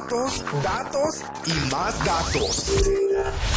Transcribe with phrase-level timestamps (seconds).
[0.00, 2.72] Datos, datos y más datos.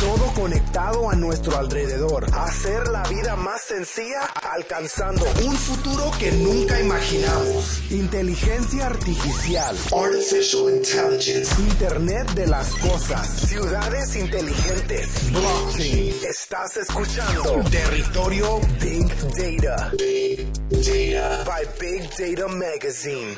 [0.01, 2.25] Todo conectado a nuestro alrededor.
[2.33, 7.89] Hacer la vida más sencilla alcanzando un futuro que nunca imaginamos.
[7.89, 9.77] Inteligencia artificial.
[9.95, 11.61] Artificial Intelligence.
[11.61, 13.25] Internet de las cosas.
[13.47, 15.31] Ciudades inteligentes.
[15.31, 16.13] Blockchain.
[16.29, 19.91] Estás escuchando Territorio Big Data.
[19.97, 21.43] Big Data.
[21.45, 23.37] By Big Data Magazine.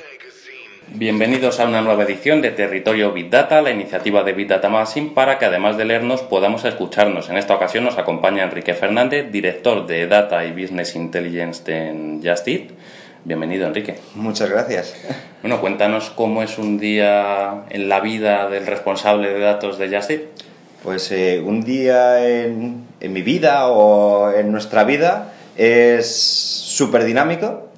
[0.94, 5.12] Bienvenidos a una nueva edición de Territorio Big Data, la iniciativa de Big Data Magazine,
[5.13, 7.29] para que además de leernos podamos escucharnos.
[7.29, 12.48] En esta ocasión nos acompaña Enrique Fernández, director de Data y Business Intelligence en Just
[12.48, 12.70] Eat.
[13.26, 13.95] Bienvenido, Enrique.
[14.13, 14.95] Muchas gracias.
[15.41, 20.12] Bueno, cuéntanos cómo es un día en la vida del responsable de datos de Just
[20.12, 20.21] Eat.
[20.84, 27.70] Pues eh, un día en, en mi vida o en nuestra vida es súper dinámico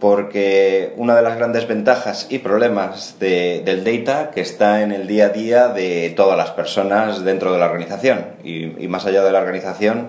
[0.00, 5.06] porque una de las grandes ventajas y problemas de- del data que está en el
[5.06, 9.22] día a día de todas las personas dentro de la organización y, y más allá
[9.22, 10.08] de la organización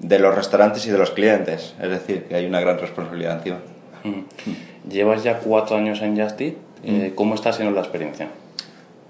[0.00, 1.74] de los restaurantes y de los clientes.
[1.80, 3.58] Es decir, que hay una gran responsabilidad encima.
[4.02, 4.88] Mm.
[4.90, 6.54] Llevas ya cuatro años en Just Eat.
[6.82, 8.28] Eh, ¿Cómo está siendo la experiencia?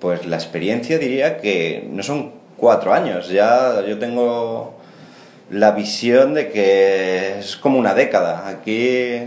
[0.00, 4.74] Pues la experiencia diría que no son cuatro años, ya yo tengo
[5.50, 8.48] la visión de que es como una década.
[8.48, 9.20] Aquí,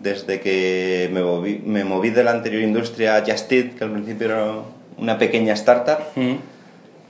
[0.00, 3.90] desde que me moví, me moví de la anterior industria a Just Eat, que al
[3.92, 4.52] principio era
[4.98, 6.34] una pequeña startup, Mm.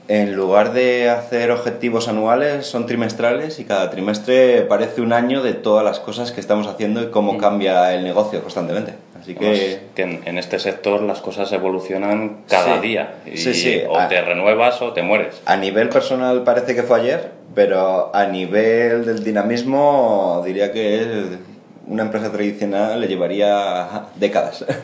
[0.09, 5.53] en lugar de hacer objetivos anuales, son trimestrales y cada trimestre parece un año de
[5.53, 8.93] todas las cosas que estamos haciendo y cómo cambia el negocio constantemente.
[9.21, 9.79] Así que...
[9.95, 12.87] que en, en este sector las cosas evolucionan cada Sí.
[12.87, 13.13] día.
[13.25, 13.81] Y Sí, sí.
[13.87, 14.09] O Ah.
[14.09, 15.41] te renuevas o te mueres.
[15.45, 21.05] A nivel personal parece que fue ayer, pero a nivel del dinamismo diría que
[21.87, 24.65] una empresa tradicional le llevaría décadas.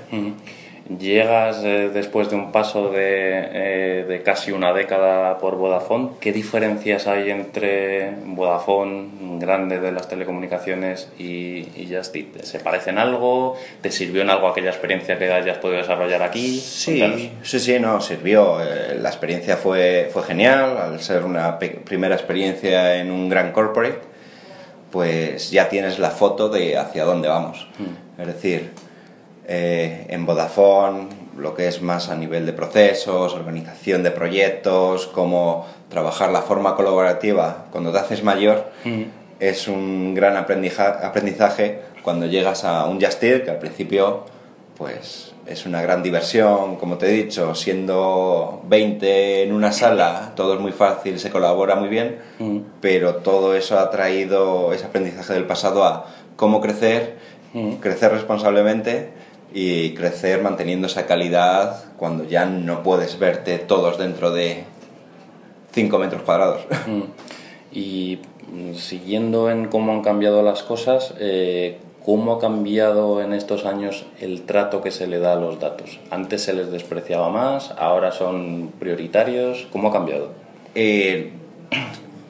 [0.97, 6.13] Llegas eh, después de un paso de, eh, de casi una década por Vodafone.
[6.19, 12.41] ¿Qué diferencias hay entre Vodafone, grande de las telecomunicaciones, y, y Just Eat?
[12.41, 13.55] ¿Se parecen algo?
[13.83, 16.59] ¿Te sirvió en algo aquella experiencia que hayas podido desarrollar aquí?
[16.59, 18.59] Sí, sí, sí, no, sirvió.
[18.59, 23.99] Eh, La experiencia fue, fue genial, al ser una primera experiencia en un gran corporate,
[24.91, 27.67] pues ya tienes la foto de hacia dónde vamos.
[28.17, 28.72] Es decir,
[29.47, 31.07] eh, en Vodafone,
[31.38, 36.75] lo que es más a nivel de procesos, organización de proyectos, cómo trabajar la forma
[36.75, 38.72] colaborativa cuando te haces mayor,
[39.39, 44.25] es un gran aprendizaje cuando llegas a un Just Eat, que al principio
[44.77, 50.53] pues es una gran diversión, como te he dicho, siendo 20 en una sala, todo
[50.53, 52.59] es muy fácil, se colabora muy bien, Mm.
[52.81, 56.05] pero todo eso ha traído ese aprendizaje del pasado a
[56.35, 57.17] cómo crecer,
[57.53, 57.73] Mm.
[57.75, 59.09] crecer responsablemente
[59.53, 64.63] y crecer manteniendo esa calidad cuando ya no puedes verte todos dentro de
[65.71, 66.61] 5 metros cuadrados.
[66.88, 67.01] Mm.
[67.71, 68.19] Y
[68.75, 71.77] siguiendo en cómo han cambiado las cosas, eh,
[72.09, 75.99] ¿cómo ha cambiado en estos años el trato que se le da a los datos?
[76.09, 79.67] Antes se les despreciaba más, ahora son prioritarios.
[79.71, 80.29] ¿Cómo ha cambiado?
[80.73, 81.29] eh,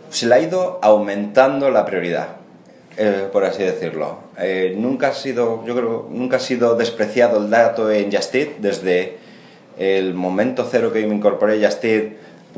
[0.10, 2.28] se le ha ido aumentando la prioridad,
[2.98, 4.18] eh, por así decirlo.
[4.38, 8.50] Eh, nunca ha sido, yo creo, nunca ha sido despreciado el dato en Just Eat
[8.58, 9.18] desde
[9.78, 12.14] el momento cero que me incorporé Just Eat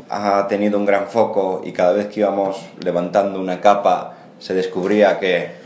[0.08, 5.20] ha tenido un gran foco y cada vez que íbamos levantando una capa se descubría
[5.20, 5.61] que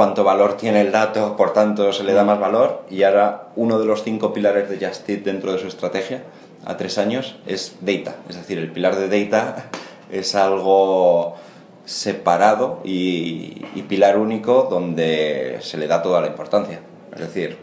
[0.00, 3.78] cuánto valor tiene el dato, por tanto se le da más valor y ahora uno
[3.78, 6.22] de los cinco pilares de Just Eat dentro de su estrategia
[6.64, 9.66] a tres años es data, es decir, el pilar de data
[10.10, 11.36] es algo
[11.84, 16.80] separado y, pilar único donde se le da toda la importancia.
[17.12, 17.58] Es decir,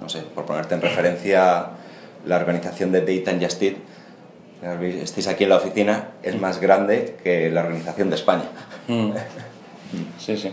[0.00, 1.66] no sé, por ponerte en referencia,
[2.24, 3.76] la organización de Data en Just Eat,
[5.02, 8.48] estáis aquí en la oficina, es más grande que la organización de España.
[8.88, 9.10] Mm.
[10.18, 10.50] Sí, sí.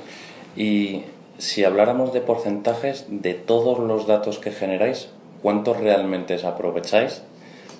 [0.58, 1.06] Y
[1.42, 5.10] si habláramos de porcentajes de todos los datos que generáis,
[5.42, 7.24] ¿cuántos realmente os aprovecháis?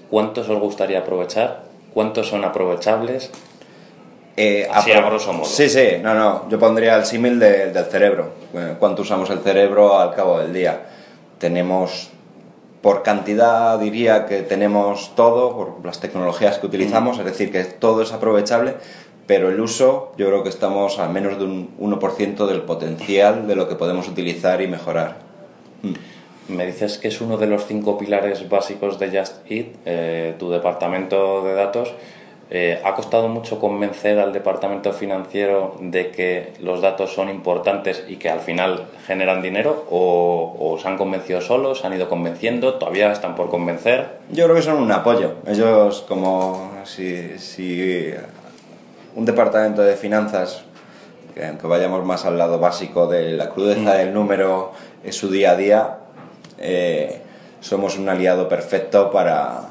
[0.10, 1.64] ¿Cuántos os gustaría aprovechar?
[1.94, 3.30] ¿Cuántos son aprovechables?
[4.36, 5.46] Eh, Así apro- a grosso modo.
[5.46, 6.50] Sí, sí, no, no.
[6.50, 8.32] Yo pondría el símil de- del cerebro.
[8.56, 10.82] Eh, ¿Cuánto usamos el cerebro al cabo del día?
[11.38, 12.10] Tenemos
[12.82, 18.02] por cantidad diría que tenemos todo, por las tecnologías que utilizamos, es decir, que todo
[18.02, 18.74] es aprovechable,
[19.32, 23.56] pero el uso yo creo que estamos a menos de un 1% del potencial de
[23.56, 25.20] lo que podemos utilizar y mejorar.
[25.84, 26.54] Mm.
[26.54, 30.50] Me dices que es uno de los cinco pilares básicos de Just Eat, eh, tu
[30.50, 31.94] departamento de datos.
[32.50, 38.18] Eh, ¿Ha costado mucho convencer al departamento financiero de que los datos son importantes y
[38.18, 39.86] que al final generan dinero?
[39.90, 41.80] ¿O, se han convencido solos?
[41.80, 42.74] ¿Se han ido convenciendo?
[42.74, 44.10] ¿Todavía están por convencer?
[44.30, 45.36] Yo creo que son un apoyo.
[45.48, 48.14] Ellos, como si, si
[49.16, 50.64] un departamento de finanzas,
[51.34, 54.72] que aunque vayamos más al lado básico de la crudeza del número,
[55.04, 55.98] es su día a día,
[56.58, 57.22] eh,
[57.60, 59.62] somos un aliado perfecto para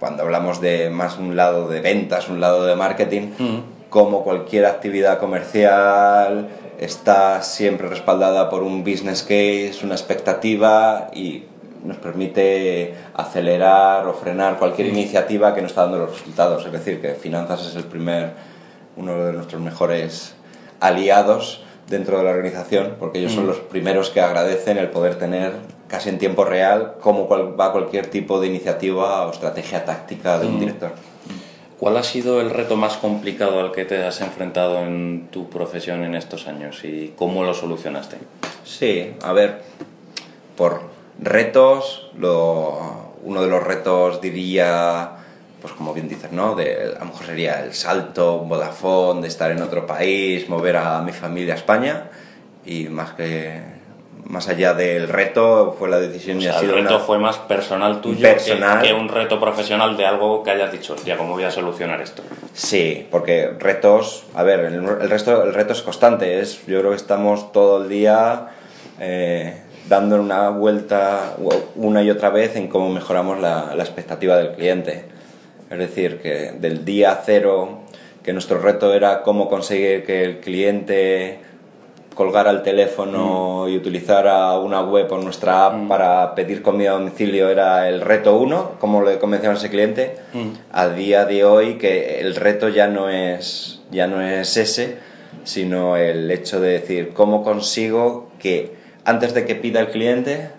[0.00, 3.58] cuando hablamos de más un lado de ventas, un lado de marketing, mm.
[3.90, 6.48] como cualquier actividad comercial
[6.78, 11.44] está siempre respaldada por un business case, una expectativa y
[11.84, 14.96] nos permite acelerar o frenar cualquier mm.
[14.96, 16.64] iniciativa que no está dando los resultados.
[16.64, 18.32] Es decir, que finanzas es el primer,
[18.96, 20.34] uno de nuestros mejores
[20.80, 23.48] aliados dentro de la organización, porque ellos son mm.
[23.48, 25.52] los primeros que agradecen el poder tener
[25.86, 30.56] casi en tiempo real cómo va cualquier tipo de iniciativa o estrategia táctica de un
[30.56, 30.60] mm.
[30.60, 30.92] director.
[31.78, 36.02] ¿Cuál ha sido el reto más complicado al que te has enfrentado en tu profesión
[36.02, 38.16] en estos años y cómo lo solucionaste?
[38.64, 39.60] Sí, a ver,
[40.56, 45.12] por retos, uno de los retos diría,
[45.60, 46.54] pues como bien dices, ¿no?
[46.54, 51.00] De, a lo mejor sería el salto, Vodafone, de estar en otro país, mover a
[51.00, 52.10] mi familia a España
[52.64, 53.74] y más que
[54.26, 58.00] más allá del reto, fue la decisión y ha sido El reto fue más personal
[58.00, 58.26] tuyo
[58.82, 62.22] Que, un reto profesional de algo que hayas dicho, ya, ¿cómo voy a solucionar esto?
[62.54, 66.96] Sí, porque retos, a ver, el, resto, el reto es constante, es, yo creo que
[66.96, 68.48] estamos todo el día
[68.98, 71.36] eh, dando una vuelta
[71.76, 75.04] una y otra vez en cómo mejoramos la, la expectativa del cliente.
[75.70, 77.80] Es decir, que del día cero,
[78.22, 81.40] que nuestro reto era cómo conseguir que el cliente
[82.14, 83.68] colgar al teléfono mm.
[83.70, 84.26] y utilizar
[84.60, 85.88] una web o nuestra app mm.
[85.88, 90.16] para pedir comida a domicilio era el reto uno, como le convencemos a ese cliente,
[90.32, 90.48] mm.
[90.72, 94.96] a día de hoy que el reto ya no es, ya no es ese,
[95.44, 100.50] sino el hecho de decir cómo consigo que antes de que pida el cliente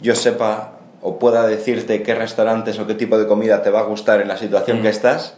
[0.00, 3.84] yo sepa o pueda decirte qué restaurantes o qué tipo de comida te va a
[3.84, 5.36] gustar en la situación que estás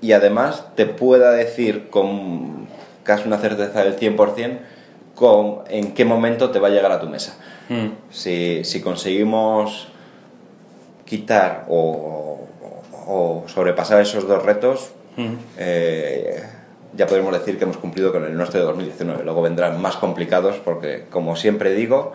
[0.00, 2.68] y además te pueda decir con
[3.04, 4.58] casi una certeza del 100%
[5.14, 7.36] con en qué momento te va a llegar a tu mesa.
[7.68, 7.88] Hmm.
[8.10, 9.88] Si, si, conseguimos
[11.04, 12.48] quitar o,
[13.06, 15.34] o, sobrepasar esos dos retos, hmm.
[15.58, 16.42] eh,
[16.94, 19.24] ya podemos decir que hemos cumplido con el nuestro de 2019.
[19.24, 22.14] Luego vendrán más complicados porque, como siempre digo,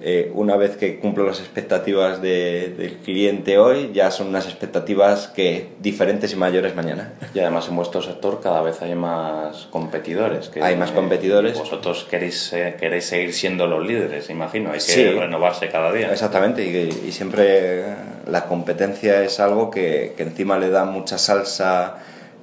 [0.00, 5.70] eh, una vez que cumplo las expectativas del cliente hoy, ya son unas expectativas que
[5.80, 7.14] diferentes y mayores mañana.
[7.34, 10.52] Y además en vuestro sector cada vez hay más competidores.
[10.60, 11.58] hay más competidores.
[11.58, 14.70] vosotros queréis, eh, queréis seguir siendo los líderes, imagino.
[14.70, 16.12] Hay que renovarse cada día.
[16.12, 17.82] Exactamente, y, siempre
[18.26, 21.98] la competencia es algo que, que encima le da mucha salsa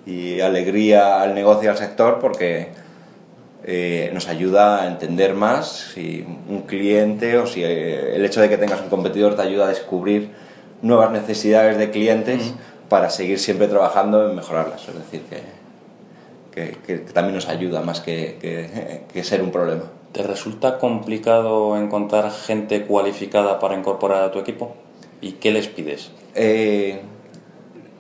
[0.06, 2.70] y alegría al negocio y al sector porque
[3.64, 8.48] eh, nos ayuda a entender más si un cliente o si eh, el hecho de
[8.48, 10.30] que tengas un competidor te ayuda a descubrir
[10.84, 12.54] nuevas necesidades de clientes
[12.90, 14.88] para seguir siempre trabajando en mejorarlas.
[14.88, 15.24] Es decir,
[16.52, 18.38] que, que, también nos ayuda más que,
[19.12, 19.84] que, ser un problema.
[20.12, 24.76] ¿Te resulta complicado encontrar gente cualificada para incorporar a tu equipo?
[25.22, 26.12] ¿Y qué les pides?
[26.36, 27.02] Eh,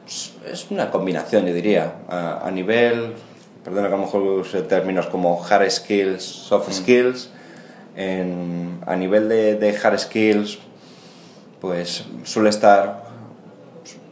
[0.07, 1.93] es una combinación, yo diría.
[2.09, 3.15] a nivel
[3.65, 6.71] perdona que a lo mejor use términos como hard skills, soft mm.
[6.71, 7.29] skills.
[8.85, 10.59] a nivel de, hard skills,
[11.59, 13.05] pues suele estar,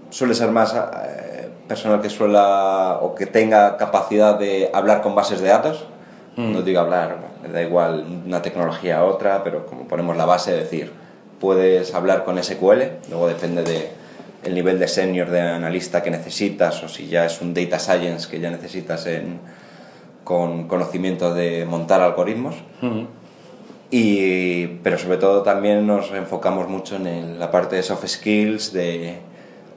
[0.09, 5.39] suele ser más eh, personal que suela o que tenga capacidad de hablar con bases
[5.39, 5.85] de datos.
[6.35, 6.51] Mm.
[6.51, 7.17] No digo hablar,
[7.53, 10.91] da igual una tecnología a otra, pero como ponemos la base, es decir,
[11.39, 13.91] puedes hablar con SQL, luego depende de
[14.43, 18.29] el nivel de senior de analista que necesitas o si ya es un data science
[18.29, 19.39] que ya necesitas en,
[20.23, 22.55] con conocimiento de montar algoritmos.
[23.91, 29.17] y, pero sobre todo también nos enfocamos mucho en la parte de soft skills, de,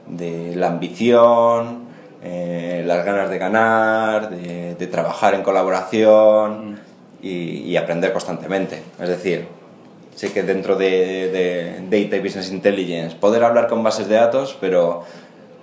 [0.07, 1.87] de la ambición,
[2.23, 6.79] eh, las ganas de ganar, de, de trabajar en colaboración
[7.21, 8.81] y, y, aprender constantemente.
[8.99, 9.47] Es decir,
[10.17, 15.03] sé que dentro de, Data y Business Intelligence poder hablar con bases de datos, pero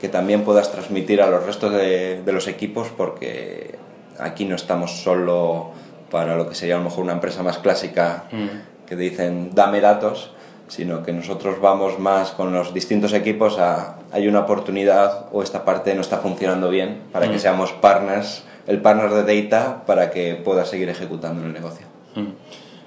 [0.01, 3.75] que también puedas transmitir a los restos de, los equipos porque
[4.19, 5.73] aquí no estamos solo
[6.09, 8.87] para lo que sería a lo mejor una empresa más clásica mm.
[8.87, 10.31] que dicen dame datos,
[10.69, 15.65] sino que nosotros vamos más con los distintos equipos a hay una oportunidad o esta
[15.65, 17.41] parte no está funcionando bien para que Mm.
[17.41, 21.87] seamos partners, el partner de data para que pueda seguir ejecutando el negocio.
[22.15, 22.44] Mm.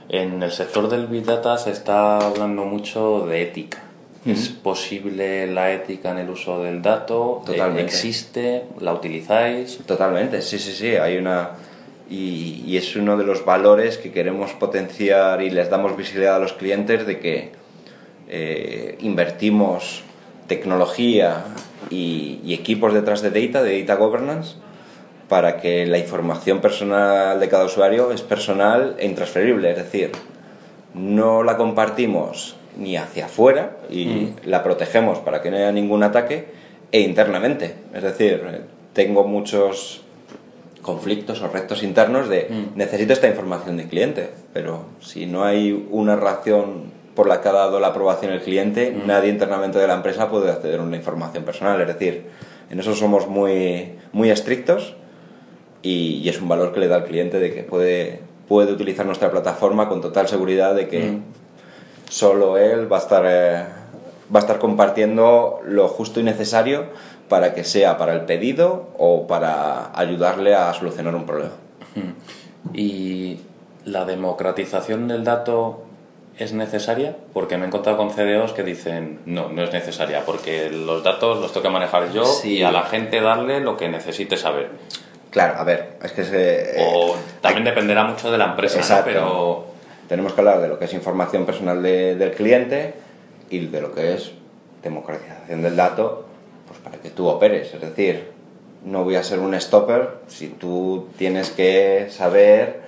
[0.10, 3.84] En el sector del Big Data se está hablando mucho de ética.
[4.26, 7.44] ¿Es posible la ética en el uso del dato?
[7.46, 7.84] Totalmente.
[7.84, 8.64] ¿Existe?
[8.82, 9.80] ¿La utilizáis?
[9.86, 11.52] Totalmente, sí, sí, sí, hay una...
[12.10, 16.40] Y, y es uno de los valores que queremos potenciar y les damos visibilidad a
[16.40, 17.52] los clientes de que
[18.30, 20.04] eh, invertimos
[20.48, 21.44] tecnología
[21.90, 24.56] y, y equipos detrás de data, de data governance,
[25.30, 30.12] para que la información personal de cada usuario es personal e intransferible, es decir,
[30.94, 36.48] no la compartimos ni hacia afuera y la protegemos para que no haya ningún ataque
[36.92, 37.76] e internamente.
[37.94, 38.42] Es decir,
[38.94, 40.02] tengo muchos
[40.82, 46.16] conflictos o retos internos de necesito esta información del cliente, pero si no hay una
[46.16, 50.30] relación por la que ha dado la aprobación el cliente, nadie internamente de la empresa
[50.30, 51.82] puede acceder a una información personal.
[51.82, 52.28] Es decir,
[52.70, 54.96] en eso somos muy, muy estrictos
[55.82, 59.06] y, y es un valor que le da al cliente de que puede, puede utilizar
[59.06, 61.20] nuestra plataforma con total seguridad de que
[62.10, 63.64] solo él va a estar eh,
[64.34, 66.86] va a estar compartiendo lo justo y necesario
[67.30, 71.52] para que sea para el pedido o para ayudarle a solucionar un problema.
[72.74, 73.40] ¿Y
[73.86, 75.84] la democratización del dato
[76.38, 77.16] es necesaria?
[77.34, 81.40] Porque me he encontrado con CDOs que dicen, no, no es necesaria, porque los datos
[81.42, 82.58] los tengo que manejar yo Sí.
[82.60, 84.70] y a la gente darle lo que necesite saber.
[85.38, 89.04] Claro, a ver, es que se, O también dependerá mucho de la empresa.
[89.06, 89.66] Pero
[90.10, 92.96] tenemos que hablar de lo que es información personal de- del cliente
[93.52, 94.32] y de lo que es
[94.82, 96.26] democratización del dato
[96.68, 97.72] pues para que tú operes.
[97.72, 98.32] Es decir,
[98.84, 102.82] no voy a ser un stopper si tú tienes que saber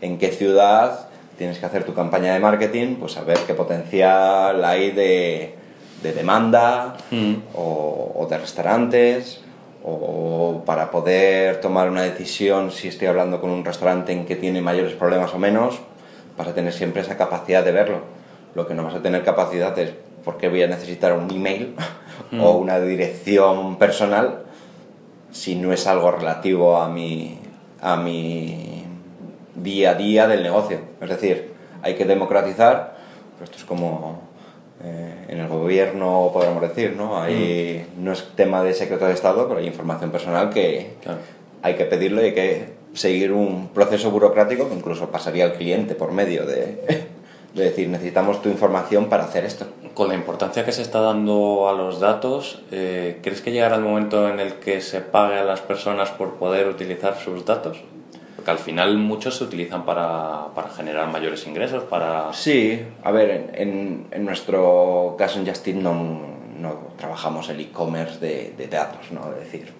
[0.00, 4.92] en qué ciudad tienes que hacer tu campaña de marketing, pues saber qué potencial hay
[4.92, 5.54] de,
[6.02, 7.34] de demanda Mm.
[7.54, 9.40] o, o de restaurantes
[9.84, 14.60] o para poder tomar una decisión si estoy hablando con un restaurante en que tiene
[14.60, 15.80] mayores problemas o menos,
[16.36, 18.00] vas a tener siempre esa capacidad de verlo.
[18.54, 19.92] Lo que no vas a tener capacidad es
[20.24, 21.74] por qué voy a necesitar un email
[22.40, 24.42] o una dirección personal
[25.32, 27.38] si no es algo relativo a mi,
[27.80, 28.84] a mi
[29.54, 30.78] día a día del negocio.
[31.00, 32.94] Es decir, hay que democratizar,
[33.34, 34.20] pero esto es como
[34.84, 37.20] eh, en el gobierno, podríamos decir, ¿no?
[37.20, 41.18] Hay, No es tema de secreto de Estado, pero hay información personal que Claro.
[41.62, 45.94] hay que pedirlo y hay que seguir un proceso burocrático que incluso pasaría al cliente
[45.94, 47.06] por medio de,
[47.54, 49.66] de decir, necesitamos tu información para hacer esto.
[49.94, 53.82] con la importancia que se está dando a los datos, eh, ¿crees que llegará el
[53.82, 57.78] momento en el que se pague a las personas por poder utilizar sus datos?
[58.42, 62.32] Porque al final muchos se utilizan para, para generar mayores ingresos, para...
[62.32, 65.94] Sí, a ver, en, en- nuestro caso en Justin no,
[66.58, 69.30] no trabajamos el e-commerce de, de datos, ¿no?
[69.32, 69.72] Es decir,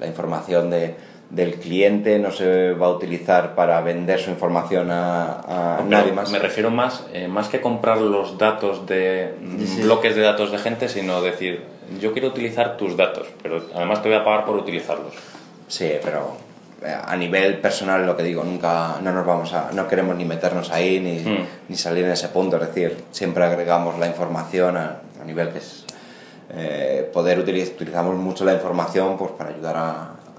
[0.00, 0.96] la información de,
[1.30, 6.32] del cliente no se va a utilizar para vender su información a, a nadie más.
[6.32, 10.50] Me refiero más, eh, más que comprar los datos de mm, Sí, bloques de datos
[10.50, 11.62] de gente, sino decir,
[12.00, 15.12] yo quiero utilizar tus datos, pero además te voy a pagar por utilizarlos.
[15.68, 16.36] Sí, pero
[16.84, 20.70] a nivel personal lo que digo, nunca no nos vamos a, no queremos ni meternos
[20.70, 21.46] ahí ni, Mm.
[21.68, 25.58] ni salir en ese punto, es decir, siempre agregamos la información a, a nivel que
[25.58, 25.84] es
[26.56, 29.92] eh, poder utilizar, utilizamos mucho la información pues para ayudar a,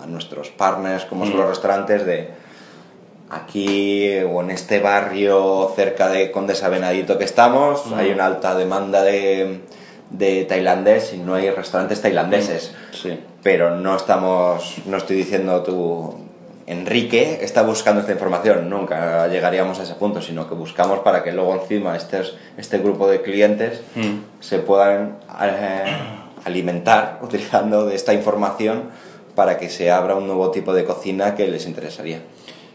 [0.03, 2.29] a nuestros partners, como son los restaurantes de
[3.29, 9.01] aquí o en este barrio cerca de Condesa Venadito que estamos, hay una alta demanda
[9.01, 9.61] de,
[10.11, 12.73] de tailandés y no hay restaurantes tailandeses.
[12.91, 13.19] Sí.
[13.43, 16.15] pero no estamos, no estoy diciendo tú,
[16.67, 21.31] Enrique está buscando esta información, nunca llegaríamos a ese punto, sino que buscamos para que
[21.31, 22.21] luego encima este,
[22.57, 24.41] este grupo de clientes Mm.
[24.41, 25.83] se puedan eh,
[26.43, 28.89] alimentar utilizando de esta información
[29.35, 32.21] para que se abra un nuevo tipo de cocina que les interesaría.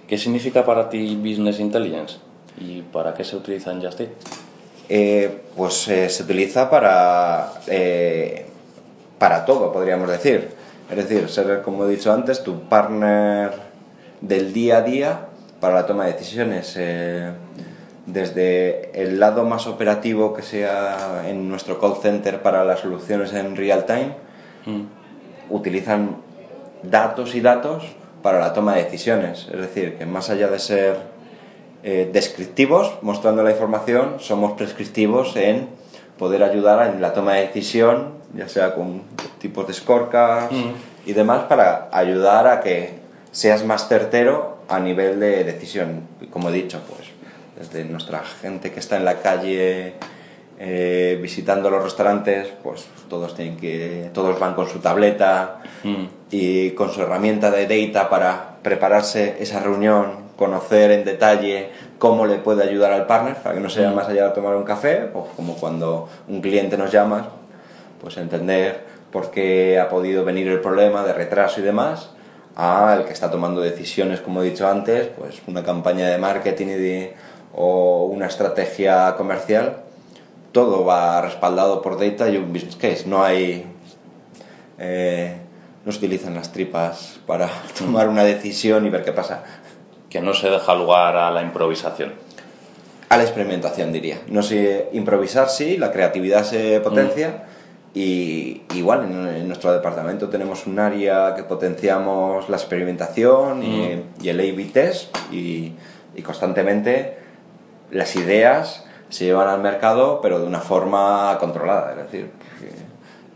[0.06, 2.18] ¿Qué significa para ti Business Intelligence?
[2.59, 4.11] ¿Y para qué se utiliza en Just Eat?
[4.88, 7.52] Eh, pues eh, se utiliza para,
[9.18, 10.50] para todo, podríamos decir.
[10.90, 13.69] Es decir, ser, como he dicho antes, tu partner
[14.20, 15.20] del día a día
[15.60, 16.74] para la toma de decisiones.
[16.78, 17.30] eh,
[18.06, 23.54] desde el lado más operativo que sea en nuestro call center para las soluciones en
[23.56, 24.14] real time,
[24.66, 24.82] Mm.
[25.50, 26.16] utilizan
[26.82, 27.84] datos y datos
[28.22, 29.48] para la toma de decisiones.
[29.52, 30.96] Es decir, que más allá de ser
[31.82, 35.68] eh, descriptivos, mostrando la información, somos prescriptivos en
[36.18, 39.02] poder ayudar en la toma de decisión, ya sea con
[39.38, 40.72] tipos de scorecards Mm.
[41.06, 43.00] y demás, para ayudar a que
[43.32, 46.02] seas más certero a nivel de decisión.
[46.30, 47.08] Como he dicho, pues
[47.58, 49.94] desde nuestra gente que está en la calle
[50.58, 56.06] eh, visitando los restaurantes, pues todos tienen que, todos van con su tableta Mm.
[56.30, 62.37] y con su herramienta de data para prepararse esa reunión, conocer en detalle cómo le
[62.37, 65.26] puede ayudar al partner, para que no sea más allá de tomar un café, pues
[65.37, 67.28] como cuando un cliente nos llama,
[68.00, 72.10] pues entender por qué ha podido venir el problema de retraso y demás,
[72.57, 76.71] al que está tomando decisiones, como he dicho antes, pues una campaña de marketing y
[76.75, 77.14] de-
[77.54, 79.78] o una estrategia comercial,
[80.52, 83.04] todo va respaldado por data y un business case.
[83.07, 83.64] No hay.
[84.78, 85.37] eh,
[85.85, 89.42] no se utilizan las tripas para tomar una decisión y ver qué pasa.
[90.09, 92.12] Que no se deja lugar a la improvisación.
[93.09, 94.19] A la experimentación, diría.
[94.28, 97.45] No sé, improvisar sí, la creatividad se potencia.
[97.92, 104.28] Y igual en, en nuestro departamento tenemos un área que potenciamos la experimentación y, y
[104.28, 105.73] el A-B test y,
[106.14, 107.18] y constantemente
[107.90, 112.30] las ideas se llevan al mercado pero de una forma controlada, es decir,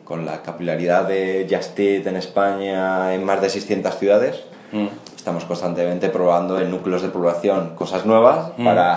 [0.05, 4.89] con la capilaridad de Just Eat en España en más de 600 ciudades, Mm.
[5.17, 8.97] estamos constantemente probando en núcleos de población cosas nuevas para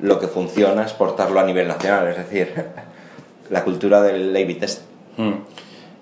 [0.00, 2.66] lo que funciona exportarlo a nivel nacional, es decir,
[3.50, 4.82] la cultura del A-B test.
[5.16, 5.32] Mm.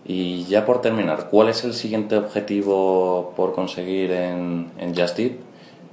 [0.07, 5.33] Y ya por terminar, ¿cuál es el siguiente objetivo por conseguir en, en Just Eat?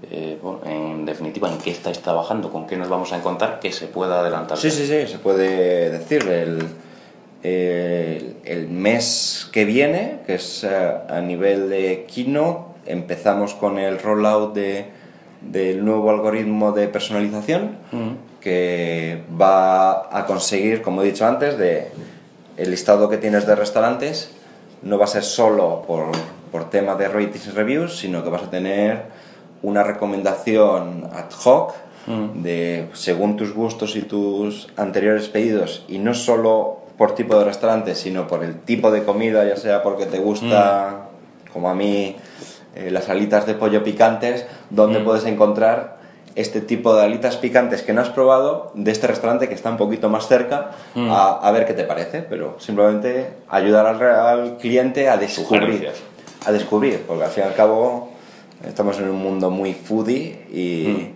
[0.09, 2.51] Eh, bueno, en definitiva, ¿en qué estáis trabajando?
[2.51, 3.59] ¿Con qué nos vamos a encontrar?
[3.59, 4.57] Que se pueda adelantar.
[4.57, 6.27] Sí, sí, sí, se puede decir.
[6.27, 6.67] El,
[7.43, 13.99] el, el mes que viene, que es eh, a nivel de Kino, empezamos con el
[13.99, 14.87] rollout de,
[15.41, 17.77] del nuevo algoritmo de personalización
[18.41, 21.91] que va a conseguir, como he dicho antes, de
[22.57, 24.31] el listado que tienes de restaurantes
[24.81, 26.11] no va a ser solo por,
[26.51, 29.03] por tema de ratings y reviews, sino que vas a tener
[29.61, 31.73] una recomendación ad hoc
[32.07, 37.95] de según tus gustos y tus anteriores pedidos y no solo por tipo de restaurante,
[37.95, 41.09] sino por el tipo de comida, ya sea porque te gusta,
[41.53, 42.15] como a mí,
[42.75, 46.00] eh, las alitas de pollo picantes, donde puedes encontrar
[46.35, 49.77] este tipo de alitas picantes que no has probado de este restaurante que está un
[49.77, 55.09] poquito más cerca a, a ver qué te parece, pero simplemente ayudar al, al cliente
[55.09, 55.89] a descubrir,
[56.45, 58.09] a descubrir, porque al fin y al cabo
[58.65, 61.09] estamos en un mundo muy foodie y,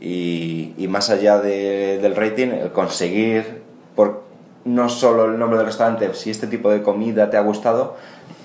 [0.00, 3.62] y, y más allá de- del rating, el conseguir
[3.94, 4.22] por
[4.64, 7.96] no solo el nombre del restaurante, si este tipo de comida te ha gustado,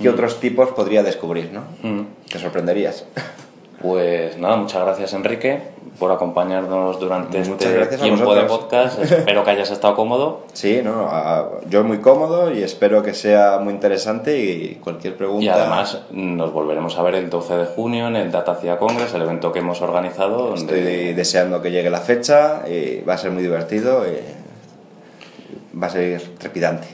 [0.02, 1.52] ¿qué otros tipos podría descubrir?
[1.52, 1.62] ¿no?
[1.88, 2.06] Mm.
[2.32, 3.06] Te sorprenderías.
[3.84, 5.60] Pues nada, muchas gracias Enrique
[6.00, 8.98] por acompañarnos durante Muchas este tiempo de podcast.
[8.98, 10.44] Espero que hayas estado cómodo.
[10.54, 15.44] Sí, no, yo muy cómodo y espero que sea muy interesante y cualquier pregunta.
[15.44, 19.14] Y además nos volveremos a ver el 12 de junio en el Data CIA Congress,
[19.16, 20.52] el evento que hemos organizado.
[20.52, 20.62] Donde...
[20.62, 25.90] Estoy deseando que llegue la fecha y va a ser muy divertido y va a
[25.90, 26.88] ser trepidante.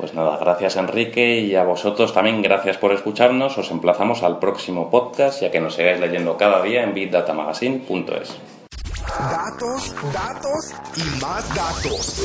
[0.00, 3.58] Pues nada, gracias Enrique y a vosotros también gracias por escucharnos.
[3.58, 8.59] Os emplazamos al próximo podcast y a que nos sigáis leyendo cada día en bigdatamagazine.es.
[9.28, 12.22] Datos, datos y más datos.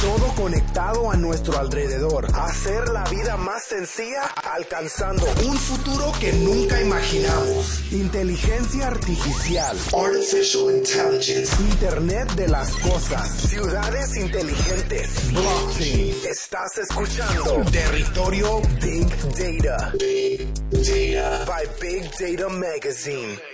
[0.00, 2.28] Todo conectado a nuestro alrededor.
[2.32, 4.22] Hacer la vida más sencilla
[4.54, 7.92] alcanzando un futuro que nunca imaginamos.
[7.92, 9.76] Inteligencia artificial.
[9.92, 11.60] Artificial Intelligence.
[11.60, 13.28] Internet de las cosas.
[13.48, 15.32] Ciudades inteligentes.
[15.32, 16.14] Blockchain.
[16.30, 19.92] Estás escuchando Territorio Big Data.
[19.98, 21.44] Big Data.
[21.44, 23.53] By Big Data Magazine.